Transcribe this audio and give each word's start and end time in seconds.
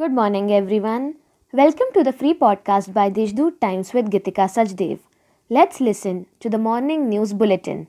Good 0.00 0.12
morning, 0.12 0.50
everyone. 0.50 1.16
Welcome 1.52 1.88
to 1.92 2.02
the 2.02 2.12
free 2.20 2.32
podcast 2.32 2.94
by 2.94 3.10
Deshdoot 3.10 3.60
Times 3.60 3.92
with 3.92 4.06
Gitika 4.12 4.46
Sajdev. 4.52 5.00
Let's 5.50 5.78
listen 5.78 6.24
to 6.44 6.48
the 6.48 6.60
morning 6.66 7.10
news 7.10 7.34
bulletin. 7.34 7.82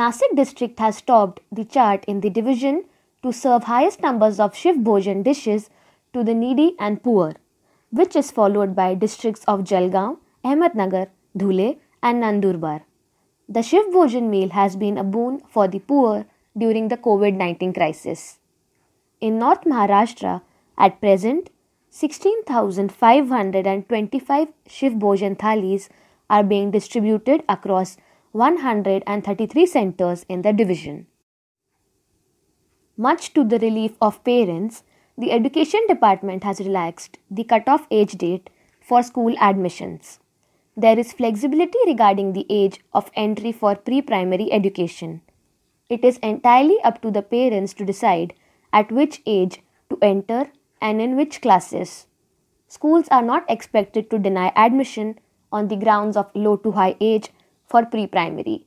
Nasik 0.00 0.34
district 0.34 0.80
has 0.80 1.00
topped 1.00 1.38
the 1.52 1.64
chart 1.76 2.04
in 2.06 2.22
the 2.22 2.32
division 2.38 2.82
to 3.22 3.32
serve 3.32 3.68
highest 3.70 4.02
numbers 4.02 4.40
of 4.40 4.56
Shiv 4.56 4.82
Bhojan 4.88 5.22
dishes 5.22 5.70
to 6.12 6.24
the 6.24 6.34
needy 6.34 6.74
and 6.80 7.00
poor, 7.04 7.36
which 7.92 8.16
is 8.16 8.32
followed 8.32 8.74
by 8.74 8.90
districts 9.06 9.44
of 9.46 9.62
Jalgaon, 9.62 10.18
Ahmednagar, 10.44 11.06
Dhule, 11.38 11.78
and 12.02 12.20
Nandurbar. 12.24 12.80
The 13.48 13.62
Shiv 13.62 13.94
Bhojan 13.94 14.28
meal 14.28 14.48
has 14.58 14.74
been 14.74 14.98
a 14.98 15.04
boon 15.04 15.40
for 15.48 15.68
the 15.68 15.78
poor 15.78 16.26
during 16.58 16.88
the 16.88 17.02
COVID 17.08 17.34
19 17.46 17.74
crisis. 17.74 18.38
In 19.20 19.38
North 19.38 19.62
Maharashtra, 19.62 20.40
at 20.80 21.00
present, 21.00 21.50
16,525 21.90 24.48
Shiv 24.66 24.94
Bhojan 24.94 25.38
thalis 25.38 25.88
are 26.30 26.42
being 26.42 26.70
distributed 26.70 27.44
across 27.48 27.98
133 28.32 29.66
centers 29.66 30.24
in 30.28 30.42
the 30.42 30.52
division. 30.52 31.06
Much 32.96 33.32
to 33.34 33.44
the 33.44 33.58
relief 33.58 33.92
of 34.00 34.22
parents, 34.24 34.82
the 35.18 35.32
Education 35.32 35.80
Department 35.88 36.44
has 36.44 36.60
relaxed 36.60 37.18
the 37.30 37.44
cutoff 37.44 37.86
age 37.90 38.12
date 38.12 38.48
for 38.80 39.02
school 39.02 39.34
admissions. 39.38 40.20
There 40.76 40.98
is 40.98 41.12
flexibility 41.12 41.78
regarding 41.86 42.32
the 42.32 42.46
age 42.48 42.80
of 42.94 43.10
entry 43.14 43.52
for 43.52 43.74
pre 43.74 44.00
primary 44.00 44.50
education. 44.52 45.20
It 45.90 46.04
is 46.04 46.18
entirely 46.18 46.76
up 46.84 47.02
to 47.02 47.10
the 47.10 47.22
parents 47.22 47.74
to 47.74 47.84
decide 47.84 48.34
at 48.72 48.92
which 48.92 49.20
age 49.26 49.60
to 49.90 49.98
enter 50.00 50.46
and 50.80 51.00
in 51.00 51.16
which 51.16 51.40
classes. 51.40 52.06
Schools 52.68 53.08
are 53.10 53.22
not 53.22 53.44
expected 53.48 54.10
to 54.10 54.18
deny 54.18 54.52
admission 54.54 55.18
on 55.52 55.68
the 55.68 55.76
grounds 55.76 56.16
of 56.16 56.30
low 56.34 56.56
to 56.56 56.72
high 56.72 56.96
age 57.00 57.30
for 57.66 57.84
pre 57.84 58.06
primary. 58.06 58.66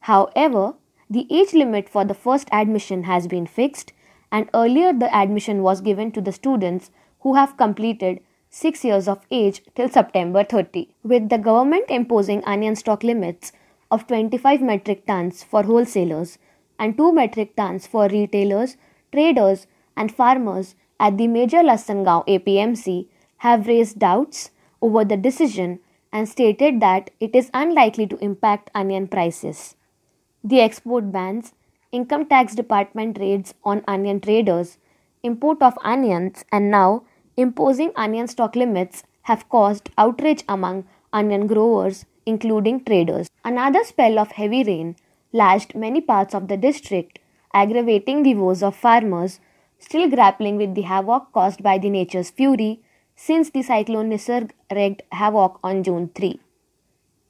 However, 0.00 0.74
the 1.10 1.26
age 1.30 1.52
limit 1.52 1.88
for 1.88 2.04
the 2.04 2.14
first 2.14 2.48
admission 2.52 3.04
has 3.04 3.26
been 3.26 3.46
fixed, 3.46 3.92
and 4.30 4.48
earlier 4.54 4.92
the 4.92 5.14
admission 5.14 5.62
was 5.62 5.80
given 5.80 6.12
to 6.12 6.20
the 6.20 6.32
students 6.32 6.90
who 7.20 7.34
have 7.34 7.56
completed 7.56 8.20
6 8.50 8.84
years 8.84 9.08
of 9.08 9.26
age 9.30 9.62
till 9.74 9.88
September 9.88 10.44
30. 10.44 10.88
With 11.02 11.28
the 11.28 11.38
government 11.38 11.86
imposing 11.88 12.44
onion 12.44 12.76
stock 12.76 13.02
limits 13.02 13.52
of 13.90 14.06
25 14.06 14.62
metric 14.62 15.06
tons 15.06 15.42
for 15.42 15.62
wholesalers 15.62 16.38
and 16.78 16.96
2 16.96 17.12
metric 17.12 17.56
tons 17.56 17.86
for 17.86 18.08
retailers, 18.08 18.76
traders, 19.12 19.66
and 19.96 20.14
farmers 20.14 20.74
at 21.02 21.18
the 21.18 21.26
major 21.26 21.62
Lasalgaon 21.68 22.26
APMC 22.32 23.08
have 23.38 23.66
raised 23.66 23.98
doubts 23.98 24.50
over 24.80 25.04
the 25.04 25.16
decision 25.16 25.80
and 26.12 26.28
stated 26.28 26.78
that 26.80 27.10
it 27.18 27.34
is 27.34 27.50
unlikely 27.52 28.06
to 28.06 28.18
impact 28.18 28.70
onion 28.72 29.08
prices. 29.08 29.74
The 30.44 30.60
export 30.60 31.10
bans, 31.10 31.54
income 31.90 32.26
tax 32.26 32.54
department 32.54 33.18
raids 33.18 33.54
on 33.64 33.82
onion 33.88 34.20
traders, 34.20 34.78
import 35.24 35.60
of 35.60 35.76
onions, 35.82 36.44
and 36.52 36.70
now 36.70 37.02
imposing 37.36 37.92
onion 37.96 38.28
stock 38.28 38.54
limits 38.54 39.02
have 39.22 39.48
caused 39.48 39.90
outrage 39.98 40.44
among 40.48 40.84
onion 41.12 41.48
growers, 41.48 42.06
including 42.26 42.84
traders. 42.84 43.28
Another 43.44 43.82
spell 43.82 44.20
of 44.20 44.32
heavy 44.32 44.62
rain 44.62 44.94
lashed 45.32 45.74
many 45.74 46.00
parts 46.00 46.34
of 46.34 46.46
the 46.46 46.56
district, 46.56 47.18
aggravating 47.52 48.22
the 48.22 48.34
woes 48.34 48.62
of 48.62 48.76
farmers 48.76 49.40
still 49.82 50.08
grappling 50.08 50.56
with 50.56 50.74
the 50.74 50.82
havoc 50.82 51.30
caused 51.32 51.62
by 51.62 51.76
the 51.78 51.90
nature's 51.90 52.30
fury 52.30 52.80
since 53.16 53.50
the 53.50 53.62
cyclone 53.62 54.10
Nisarg 54.10 54.52
wreaked 54.70 55.02
havoc 55.12 55.58
on 55.62 55.82
June 55.82 56.10
3. 56.14 56.40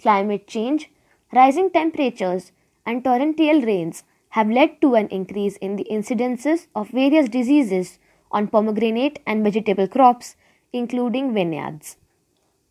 Climate 0.01 0.47
change, 0.47 0.91
rising 1.33 1.71
temperatures, 1.71 2.53
and 2.87 3.05
torrential 3.05 3.63
rains 3.63 4.05
have 4.31 4.49
led 4.49 4.81
to 4.81 4.95
an 4.95 5.09
increase 5.09 5.57
in 5.59 5.77
the 5.77 5.87
incidences 5.91 6.67
of 6.75 6.89
various 6.89 7.29
diseases 7.29 7.99
on 8.31 8.49
pomegranate 8.49 9.21
and 9.27 9.45
vegetable 9.45 9.87
crops, 9.87 10.37
including 10.73 11.35
vineyards. 11.35 11.97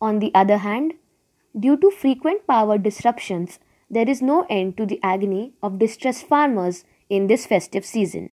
On 0.00 0.18
the 0.18 0.34
other 0.34 0.58
hand, 0.58 0.94
due 1.58 1.76
to 1.76 1.90
frequent 1.90 2.46
power 2.46 2.78
disruptions, 2.78 3.60
there 3.88 4.08
is 4.08 4.20
no 4.20 4.44
end 4.50 4.76
to 4.76 4.86
the 4.86 4.98
agony 5.02 5.52
of 5.62 5.78
distressed 5.78 6.26
farmers 6.26 6.84
in 7.08 7.28
this 7.28 7.46
festive 7.46 7.84
season. 7.84 8.31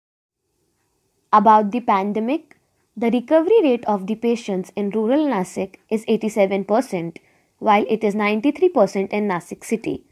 About 1.31 1.71
the 1.71 1.79
pandemic, 1.79 2.57
the 2.97 3.11
recovery 3.11 3.61
rate 3.61 3.85
of 3.85 4.07
the 4.07 4.15
patients 4.15 4.71
in 4.75 4.89
rural 4.89 5.27
Nasik 5.27 5.75
is 5.89 6.03
87%, 6.05 7.17
while 7.59 7.85
it 7.87 8.03
is 8.03 8.15
93% 8.15 9.09
in 9.09 9.27
Nasik 9.27 9.63
city, 9.63 10.03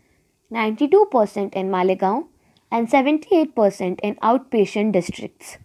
92% 0.51 1.53
in 1.55 1.71
Malegaon, 1.71 2.27
and 2.71 2.87
78% 2.87 3.99
in 4.03 4.15
outpatient 4.15 4.91
districts. 4.91 5.57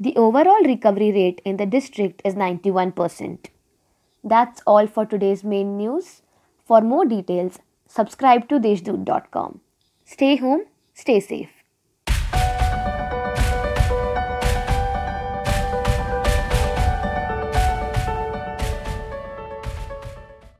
The 0.00 0.16
overall 0.16 0.62
recovery 0.62 1.12
rate 1.12 1.42
in 1.44 1.58
the 1.58 1.66
district 1.66 2.22
is 2.24 2.34
91%. 2.34 3.46
That's 4.24 4.62
all 4.66 4.86
for 4.86 5.04
today's 5.04 5.44
main 5.44 5.76
news. 5.76 6.22
For 6.64 6.80
more 6.80 7.04
details, 7.04 7.58
subscribe 7.86 8.48
to 8.48 8.58
deshdoot.com. 8.58 9.60
Stay 10.04 10.36
home, 10.36 10.64
stay 10.94 11.20
safe. 11.20 11.55